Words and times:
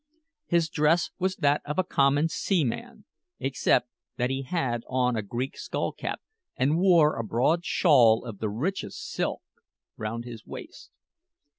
His 0.47 0.67
dress 0.67 1.11
was 1.19 1.35
that 1.35 1.61
of 1.63 1.77
a 1.77 1.83
common 1.83 2.27
seaman, 2.27 3.05
except 3.39 3.87
that 4.17 4.31
he 4.31 4.41
had 4.41 4.81
on 4.89 5.15
a 5.15 5.21
Greek 5.21 5.55
skull 5.55 5.91
cap, 5.91 6.21
and 6.55 6.79
wore 6.79 7.15
a 7.17 7.23
broad 7.23 7.63
shawl 7.63 8.25
of 8.25 8.39
the 8.39 8.49
richest 8.49 9.11
silk 9.11 9.43
round 9.97 10.25
his 10.25 10.43
waist. 10.43 10.89